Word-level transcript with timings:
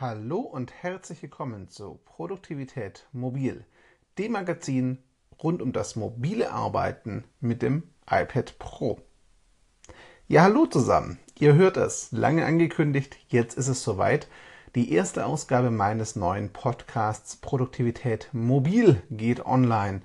Hallo 0.00 0.38
und 0.38 0.72
herzlich 0.80 1.20
willkommen 1.22 1.68
zu 1.70 1.98
Produktivität 2.04 3.08
Mobil, 3.10 3.64
dem 4.16 4.30
Magazin 4.30 4.98
rund 5.42 5.60
um 5.60 5.72
das 5.72 5.96
mobile 5.96 6.52
Arbeiten 6.52 7.24
mit 7.40 7.62
dem 7.62 7.82
iPad 8.08 8.60
Pro. 8.60 9.00
Ja, 10.28 10.42
hallo 10.42 10.66
zusammen. 10.66 11.18
Ihr 11.40 11.56
hört 11.56 11.76
es, 11.76 12.12
lange 12.12 12.46
angekündigt, 12.46 13.18
jetzt 13.26 13.58
ist 13.58 13.66
es 13.66 13.82
soweit. 13.82 14.28
Die 14.76 14.92
erste 14.92 15.26
Ausgabe 15.26 15.72
meines 15.72 16.14
neuen 16.14 16.52
Podcasts 16.52 17.34
Produktivität 17.34 18.28
Mobil 18.30 19.02
geht 19.10 19.44
online. 19.46 20.02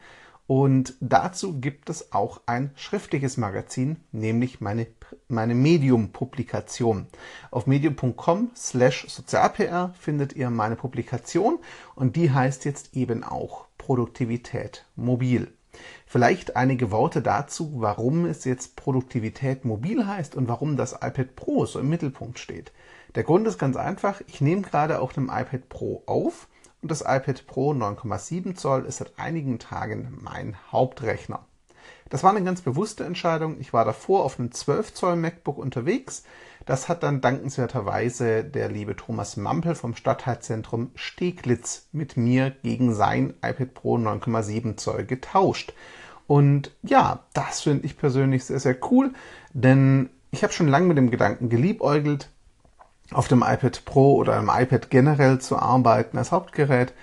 Und 0.55 0.93
dazu 0.99 1.59
gibt 1.59 1.89
es 1.89 2.13
auch 2.13 2.41
ein 2.45 2.70
schriftliches 2.75 3.38
Magazin, 3.38 3.97
nämlich 4.11 4.61
meine, 4.61 4.85
meine 5.27 5.55
Medium-Publikation. 5.55 7.07
Auf 7.49 7.65
medium.com 7.65 8.52
slash 8.55 9.07
sozialpr 9.09 9.95
findet 9.99 10.34
ihr 10.34 10.52
meine 10.52 10.76
Publikation 10.76 11.57
und 11.95 12.16
die 12.16 12.29
heißt 12.29 12.66
jetzt 12.66 12.95
eben 12.95 13.23
auch 13.23 13.66
Produktivität 13.79 14.85
mobil. 14.95 15.52
Vielleicht 16.05 16.55
einige 16.55 16.91
Worte 16.91 17.23
dazu, 17.23 17.71
warum 17.77 18.26
es 18.26 18.45
jetzt 18.45 18.76
Produktivität 18.76 19.65
mobil 19.65 20.05
heißt 20.05 20.35
und 20.35 20.48
warum 20.48 20.77
das 20.77 20.93
iPad 20.93 21.35
Pro 21.35 21.65
so 21.65 21.79
im 21.79 21.90
Mittelpunkt 21.90 22.38
steht. 22.38 22.71
Der 23.15 23.23
Grund 23.23 23.48
ist 23.48 23.57
ganz 23.57 23.76
einfach, 23.76 24.21
ich 24.27 24.40
nehme 24.40 24.62
gerade 24.62 24.99
auf 24.99 25.13
dem 25.13 25.31
iPad 25.34 25.67
Pro 25.67 26.04
auf 26.05 26.48
und 26.83 26.91
das 26.91 27.01
iPad 27.01 27.47
Pro 27.47 27.71
9,7 27.71 28.55
Zoll 28.55 28.85
ist 28.85 28.97
seit 28.97 29.17
einigen 29.17 29.57
Tagen 29.57 30.19
mein 30.21 30.55
Hauptrechner. 30.71 31.45
Das 32.09 32.23
war 32.23 32.29
eine 32.29 32.43
ganz 32.43 32.61
bewusste 32.61 33.05
Entscheidung. 33.05 33.59
Ich 33.59 33.73
war 33.73 33.85
davor 33.85 34.23
auf 34.23 34.37
einem 34.37 34.51
12 34.51 34.93
Zoll 34.93 35.15
MacBook 35.15 35.57
unterwegs. 35.57 36.23
Das 36.65 36.87
hat 36.89 37.01
dann 37.01 37.21
dankenswerterweise 37.21 38.43
der 38.43 38.69
liebe 38.69 38.95
Thomas 38.95 39.35
Mampel 39.35 39.75
vom 39.75 39.95
Stadtteilzentrum 39.95 40.91
Steglitz 40.93 41.87
mit 41.91 42.17
mir 42.17 42.51
gegen 42.51 42.93
sein 42.93 43.34
iPad 43.41 43.73
Pro 43.73 43.95
9,7 43.95 44.77
Zoll 44.77 45.05
getauscht. 45.05 45.73
Und 46.27 46.71
ja, 46.84 47.23
das 47.34 47.62
finde 47.62 47.85
ich 47.85 47.97
persönlich 47.97 48.45
sehr, 48.45 48.59
sehr 48.59 48.77
cool, 48.91 49.13
denn 49.53 50.09
ich 50.31 50.43
habe 50.43 50.53
schon 50.53 50.68
lange 50.68 50.87
mit 50.87 50.97
dem 50.97 51.12
Gedanken 51.12 51.49
geliebäugelt, 51.49 52.29
auf 53.15 53.27
dem 53.27 53.43
iPad 53.45 53.85
Pro 53.85 54.15
oder 54.15 54.37
einem 54.37 54.51
iPad 54.53 54.89
generell 54.89 55.39
zu 55.39 55.57
arbeiten 55.57 56.17
als 56.17 56.31
Hauptgerät. 56.31 56.93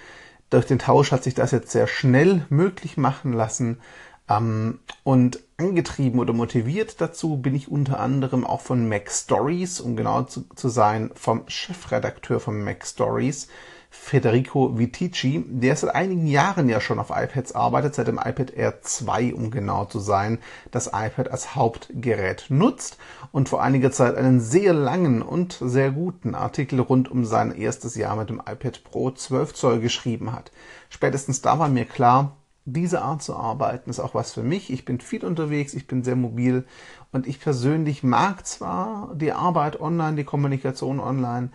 Durch 0.50 0.66
den 0.66 0.78
Tausch 0.78 1.12
hat 1.12 1.22
sich 1.22 1.34
das 1.34 1.52
jetzt 1.52 1.70
sehr 1.70 1.86
schnell 1.86 2.44
möglich 2.48 2.96
machen 2.96 3.32
lassen. 3.32 3.80
Ähm, 4.28 4.80
und 5.04 5.40
angetrieben 5.58 6.20
oder 6.20 6.32
motiviert 6.32 7.00
dazu 7.00 7.36
bin 7.36 7.54
ich 7.54 7.70
unter 7.70 8.00
anderem 8.00 8.46
auch 8.46 8.60
von 8.60 8.88
Mac 8.88 9.10
Stories, 9.10 9.80
um 9.80 9.96
genau 9.96 10.22
zu, 10.22 10.44
zu 10.54 10.68
sein, 10.68 11.10
vom 11.14 11.42
Chefredakteur 11.48 12.40
von 12.40 12.62
Mac 12.62 12.86
Stories, 12.86 13.48
Federico 13.92 14.78
Vitici, 14.78 15.44
der 15.48 15.74
seit 15.74 15.94
einigen 15.94 16.28
Jahren 16.28 16.68
ja 16.68 16.80
schon 16.80 17.00
auf 17.00 17.10
iPads 17.10 17.56
arbeitet, 17.56 17.96
seit 17.96 18.06
dem 18.06 18.18
iPad 18.18 18.52
Air 18.52 18.80
2, 18.80 19.34
um 19.34 19.50
genau 19.50 19.84
zu 19.84 19.98
sein, 19.98 20.38
das 20.70 20.86
iPad 20.86 21.30
als 21.30 21.56
Hauptgerät 21.56 22.46
nutzt 22.48 22.98
und 23.32 23.48
vor 23.48 23.62
einiger 23.62 23.90
Zeit 23.90 24.14
einen 24.14 24.40
sehr 24.40 24.72
langen 24.72 25.22
und 25.22 25.58
sehr 25.60 25.90
guten 25.90 26.36
Artikel 26.36 26.78
rund 26.78 27.10
um 27.10 27.24
sein 27.24 27.50
erstes 27.50 27.96
Jahr 27.96 28.14
mit 28.14 28.30
dem 28.30 28.38
iPad 28.38 28.84
Pro 28.84 29.10
12 29.10 29.54
Zoll 29.54 29.80
geschrieben 29.80 30.32
hat. 30.32 30.52
Spätestens 30.88 31.42
da 31.42 31.58
war 31.58 31.68
mir 31.68 31.84
klar, 31.84 32.36
diese 32.64 33.02
Art 33.02 33.22
zu 33.22 33.34
arbeiten 33.34 33.90
ist 33.90 34.00
auch 34.00 34.14
was 34.14 34.32
für 34.32 34.42
mich. 34.42 34.72
Ich 34.72 34.84
bin 34.84 35.00
viel 35.00 35.24
unterwegs, 35.24 35.74
ich 35.74 35.88
bin 35.88 36.04
sehr 36.04 36.16
mobil 36.16 36.64
und 37.10 37.26
ich 37.26 37.40
persönlich 37.40 38.02
mag 38.04 38.46
zwar 38.46 39.12
die 39.14 39.32
Arbeit 39.32 39.80
online, 39.80 40.16
die 40.16 40.24
Kommunikation 40.24 41.00
online, 41.00 41.50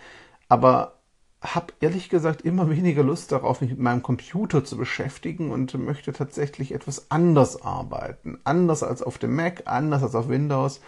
aber 0.50 0.95
habe 1.53 1.73
ehrlich 1.79 2.09
gesagt 2.09 2.41
immer 2.41 2.69
weniger 2.71 3.03
Lust 3.03 3.31
darauf, 3.31 3.61
mich 3.61 3.71
mit 3.71 3.79
meinem 3.79 4.01
Computer 4.01 4.63
zu 4.63 4.77
beschäftigen 4.77 5.51
und 5.51 5.73
möchte 5.77 6.13
tatsächlich 6.13 6.73
etwas 6.73 7.11
anders 7.11 7.61
arbeiten. 7.61 8.39
Anders 8.44 8.83
als 8.83 9.03
auf 9.03 9.17
dem 9.17 9.35
Mac, 9.35 9.63
anders 9.66 10.03
als 10.03 10.16
auf 10.16 10.29
Windows. 10.29 10.81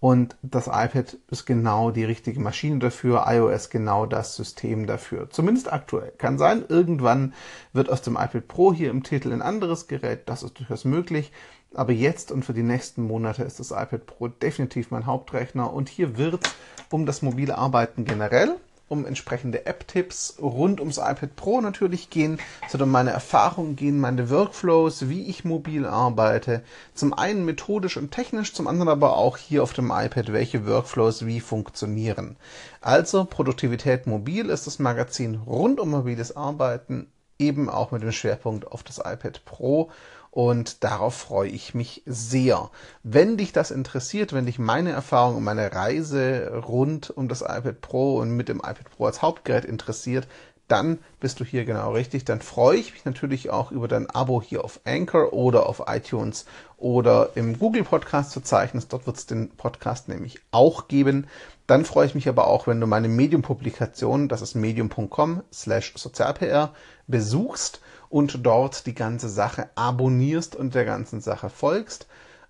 Und 0.00 0.36
das 0.42 0.66
iPad 0.66 1.16
ist 1.30 1.46
genau 1.46 1.90
die 1.90 2.04
richtige 2.04 2.38
Maschine 2.38 2.78
dafür, 2.78 3.24
iOS 3.26 3.70
genau 3.70 4.04
das 4.04 4.36
System 4.36 4.86
dafür. 4.86 5.30
Zumindest 5.30 5.72
aktuell. 5.72 6.12
Kann 6.18 6.36
sein, 6.36 6.64
irgendwann 6.68 7.32
wird 7.72 7.88
aus 7.88 8.02
dem 8.02 8.16
iPad 8.16 8.46
Pro 8.46 8.74
hier 8.74 8.90
im 8.90 9.02
Titel 9.02 9.32
ein 9.32 9.40
anderes 9.40 9.88
Gerät. 9.88 10.28
Das 10.28 10.42
ist 10.42 10.58
durchaus 10.58 10.84
möglich. 10.84 11.32
Aber 11.72 11.92
jetzt 11.92 12.30
und 12.30 12.44
für 12.44 12.52
die 12.52 12.62
nächsten 12.62 13.02
Monate 13.02 13.44
ist 13.44 13.60
das 13.60 13.70
iPad 13.70 14.04
Pro 14.04 14.28
definitiv 14.28 14.90
mein 14.90 15.06
Hauptrechner. 15.06 15.72
Und 15.72 15.88
hier 15.88 16.18
wird 16.18 16.54
um 16.90 17.06
das 17.06 17.22
mobile 17.22 17.56
Arbeiten 17.56 18.04
generell 18.04 18.56
um 18.88 19.06
entsprechende 19.06 19.66
App-Tipps 19.66 20.36
rund 20.40 20.80
ums 20.80 20.98
iPad 20.98 21.34
Pro 21.36 21.60
natürlich 21.60 22.10
gehen, 22.10 22.38
sondern 22.68 22.90
meine 22.90 23.10
Erfahrungen 23.10 23.76
gehen, 23.76 23.98
meine 23.98 24.30
Workflows, 24.30 25.08
wie 25.08 25.22
ich 25.28 25.44
mobil 25.44 25.86
arbeite. 25.86 26.62
Zum 26.94 27.14
einen 27.14 27.44
methodisch 27.44 27.96
und 27.96 28.10
technisch, 28.10 28.52
zum 28.52 28.66
anderen 28.66 28.88
aber 28.88 29.16
auch 29.16 29.36
hier 29.36 29.62
auf 29.62 29.72
dem 29.72 29.90
iPad, 29.90 30.32
welche 30.32 30.66
Workflows 30.66 31.26
wie 31.26 31.40
funktionieren. 31.40 32.36
Also 32.80 33.24
Produktivität 33.24 34.06
mobil 34.06 34.50
ist 34.50 34.66
das 34.66 34.78
Magazin 34.78 35.36
rund 35.46 35.80
um 35.80 35.90
mobiles 35.90 36.36
Arbeiten, 36.36 37.08
eben 37.38 37.68
auch 37.68 37.90
mit 37.90 38.02
dem 38.02 38.12
Schwerpunkt 38.12 38.70
auf 38.70 38.82
das 38.82 38.98
iPad 38.98 39.44
Pro 39.44 39.90
und 40.34 40.82
darauf 40.82 41.14
freue 41.14 41.48
ich 41.48 41.74
mich 41.74 42.02
sehr. 42.06 42.70
Wenn 43.04 43.36
dich 43.36 43.52
das 43.52 43.70
interessiert, 43.70 44.32
wenn 44.32 44.46
dich 44.46 44.58
meine 44.58 44.90
Erfahrung 44.90 45.36
und 45.36 45.44
meine 45.44 45.72
Reise 45.72 46.60
rund 46.66 47.10
um 47.10 47.28
das 47.28 47.42
iPad 47.42 47.80
Pro 47.80 48.16
und 48.16 48.30
mit 48.30 48.48
dem 48.48 48.56
iPad 48.56 48.90
Pro 48.90 49.06
als 49.06 49.22
Hauptgerät 49.22 49.64
interessiert, 49.64 50.26
dann 50.66 50.98
bist 51.20 51.38
du 51.38 51.44
hier 51.44 51.64
genau 51.64 51.92
richtig. 51.92 52.24
Dann 52.24 52.40
freue 52.40 52.78
ich 52.78 52.94
mich 52.94 53.04
natürlich 53.04 53.50
auch 53.50 53.70
über 53.70 53.86
dein 53.86 54.10
Abo 54.10 54.42
hier 54.42 54.64
auf 54.64 54.80
Anchor 54.84 55.32
oder 55.32 55.66
auf 55.68 55.84
iTunes 55.86 56.46
oder 56.78 57.30
im 57.36 57.56
Google 57.60 57.84
Podcast 57.84 58.32
Verzeichnis. 58.32 58.88
Dort 58.88 59.06
wird 59.06 59.16
es 59.16 59.26
den 59.26 59.50
Podcast 59.50 60.08
nämlich 60.08 60.40
auch 60.50 60.88
geben. 60.88 61.28
Dann 61.68 61.84
freue 61.84 62.06
ich 62.06 62.16
mich 62.16 62.28
aber 62.28 62.48
auch, 62.48 62.66
wenn 62.66 62.80
du 62.80 62.88
meine 62.88 63.08
Medium-Publikation, 63.08 64.28
das 64.28 64.42
ist 64.42 64.56
medium.com 64.56 65.44
slash 65.52 65.92
sozialpr, 65.94 66.72
besuchst 67.06 67.80
und 68.14 68.46
dort 68.46 68.86
die 68.86 68.94
ganze 68.94 69.28
Sache 69.28 69.70
abonnierst 69.74 70.54
und 70.54 70.76
der 70.76 70.84
ganzen 70.84 71.20
Sache 71.20 71.50
folgst. 71.50 72.06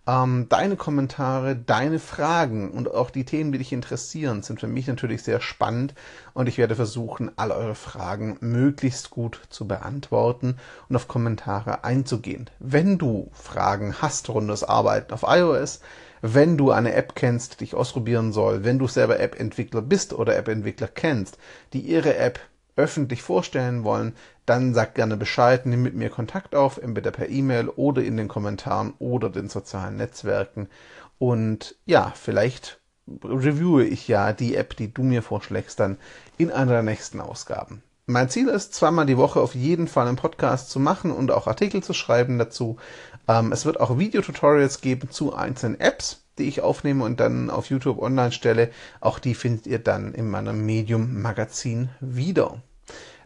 Ähm, 0.07 0.45
deine 0.51 0.77
Kommentare, 0.77 1.57
deine 1.57 1.99
Fragen 2.01 2.71
und 2.71 2.93
auch 2.93 3.09
die 3.09 3.25
Themen, 3.25 3.51
die 3.51 3.57
dich 3.57 3.73
interessieren, 3.73 4.43
sind 4.43 4.61
für 4.61 4.67
mich 4.67 4.89
natürlich 4.89 5.23
sehr 5.23 5.41
spannend 5.41 5.95
und 6.35 6.51
ich 6.51 6.59
werde 6.59 6.77
versuchen, 6.77 7.31
all 7.37 7.51
eure 7.51 7.75
Fragen 7.75 8.37
möglichst 8.41 9.09
gut 9.09 9.41
zu 9.49 9.67
beantworten 9.67 10.59
und 10.91 10.97
auf 10.97 11.09
Kommentare 11.09 11.83
einzugehen. 11.83 12.51
Wenn 12.59 12.99
du 12.99 13.31
Fragen 13.33 14.03
hast 14.03 14.29
rund 14.29 14.51
das 14.51 14.65
Arbeiten 14.65 15.15
auf 15.15 15.25
iOS, 15.27 15.81
wenn 16.21 16.59
du 16.59 16.73
eine 16.73 16.93
App 16.93 17.15
kennst, 17.15 17.61
die 17.61 17.65
ich 17.65 17.75
ausprobieren 17.75 18.35
soll, 18.35 18.65
wenn 18.65 18.79
du 18.79 18.87
selber 18.87 19.19
App-Entwickler 19.19 19.81
bist 19.81 20.13
oder 20.13 20.37
App-Entwickler 20.37 20.89
kennst, 20.89 21.39
die 21.73 21.81
ihre 21.81 22.17
App 22.19 22.39
öffentlich 22.77 23.23
vorstellen 23.23 23.85
wollen, 23.85 24.15
dann 24.47 24.75
sag 24.75 24.95
gerne 24.95 25.17
Bescheid, 25.17 25.67
nimm 25.67 25.83
mit 25.83 25.95
mir 25.95 26.11
Kontakt 26.11 26.55
auf, 26.55 26.79
entweder 26.79 27.11
per 27.11 27.29
E-Mail 27.29 27.69
oder 27.69 28.03
in 28.03 28.17
den 28.17 28.29
Kommentaren 28.29 28.95
oder 28.99 29.31
den 29.31 29.49
sozialen 29.49 29.97
Netzwerken. 29.97 30.69
Und 31.19 31.77
ja, 31.87 32.13
vielleicht 32.15 32.81
reviewe 33.23 33.85
ich 33.85 34.09
ja 34.09 34.33
die 34.33 34.57
App, 34.57 34.77
die 34.77 34.93
du 34.93 35.03
mir 35.03 35.23
vorschlägst, 35.23 35.81
dann 35.81 35.99
in 36.39 36.51
einer 36.51 36.73
der 36.73 36.83
nächsten 36.83 37.21
Ausgaben. 37.21 37.83
Mein 38.07 38.29
Ziel 38.29 38.49
ist, 38.49 38.75
zweimal 38.75 39.07
die 39.07 39.17
Woche 39.17 39.41
auf 39.41 39.55
jeden 39.55 39.89
Fall 39.89 40.07
einen 40.07 40.17
Podcast 40.17 40.69
zu 40.69 40.79
machen 40.79 41.11
und 41.11 41.31
auch 41.31 41.47
Artikel 41.47 41.83
zu 41.83 41.95
schreiben 41.95 42.39
dazu. 42.39 42.77
Ähm, 43.27 43.51
es 43.51 43.65
wird 43.65 43.81
auch 43.81 43.99
Videotutorials 43.99 44.83
geben 44.83 45.11
zu 45.11 45.35
einzelnen 45.35 45.81
Apps, 45.81 46.23
die 46.37 46.45
ich 46.45 46.61
aufnehme 46.61 47.05
und 47.05 47.19
dann 47.21 47.49
auf 47.49 47.71
YouTube 47.71 48.03
online 48.03 48.33
stelle. 48.33 48.71
Auch 49.01 49.19
die 49.19 49.35
findet 49.35 49.67
ihr 49.67 49.79
dann 49.79 50.13
in 50.13 50.29
meinem 50.29 50.67
Medium 50.67 51.23
Magazin 51.23 51.89
wieder. 52.01 52.61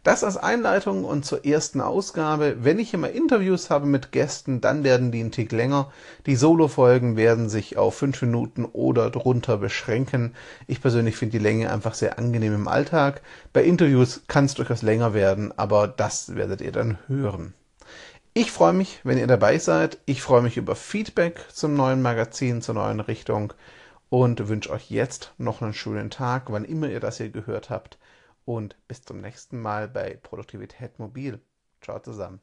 Das 0.09 0.25
als 0.25 0.39
Einleitung 0.39 1.05
und 1.05 1.27
zur 1.27 1.45
ersten 1.45 1.83
Ausgabe. 1.83 2.65
Wenn 2.65 2.79
ich 2.79 2.95
immer 2.95 3.11
Interviews 3.11 3.69
habe 3.69 3.85
mit 3.85 4.11
Gästen, 4.11 4.63
dann 4.63 4.83
werden 4.83 5.13
die 5.13 5.21
einen 5.21 5.33
Tick 5.33 5.53
länger. 5.53 5.93
Die 6.25 6.35
Solo-Folgen 6.35 7.19
werden 7.19 7.51
sich 7.51 7.77
auf 7.77 7.97
fünf 7.97 8.23
Minuten 8.23 8.65
oder 8.65 9.11
drunter 9.11 9.59
beschränken. 9.59 10.35
Ich 10.67 10.81
persönlich 10.81 11.17
finde 11.17 11.33
die 11.33 11.45
Länge 11.45 11.71
einfach 11.71 11.93
sehr 11.93 12.19
angenehm 12.19 12.55
im 12.55 12.69
Alltag. 12.69 13.21
Bei 13.53 13.63
Interviews 13.63 14.23
kann 14.29 14.47
es 14.47 14.55
durchaus 14.55 14.81
länger 14.81 15.13
werden, 15.13 15.53
aber 15.59 15.87
das 15.87 16.35
werdet 16.35 16.63
ihr 16.63 16.73
dann 16.73 16.97
hören. 17.07 17.53
Ich 18.33 18.51
freue 18.51 18.73
mich, 18.73 19.01
wenn 19.05 19.19
ihr 19.19 19.27
dabei 19.27 19.59
seid. 19.59 19.99
Ich 20.07 20.23
freue 20.23 20.41
mich 20.41 20.57
über 20.57 20.75
Feedback 20.75 21.45
zum 21.53 21.75
neuen 21.75 22.01
Magazin, 22.01 22.63
zur 22.63 22.77
neuen 22.77 23.01
Richtung 23.01 23.53
und 24.09 24.49
wünsche 24.49 24.71
euch 24.71 24.91
jetzt 24.91 25.35
noch 25.37 25.61
einen 25.61 25.75
schönen 25.75 26.09
Tag, 26.09 26.45
wann 26.51 26.65
immer 26.65 26.89
ihr 26.89 27.01
das 27.01 27.19
hier 27.19 27.29
gehört 27.29 27.69
habt 27.69 27.99
und 28.49 28.79
bis 28.89 29.03
zum 29.03 29.21
nächsten 29.21 29.61
Mal 29.61 29.89
bei 29.89 30.19
Produktivität 30.23 30.99
Mobil. 30.99 31.39
Ciao 31.83 32.01
zusammen. 32.01 32.41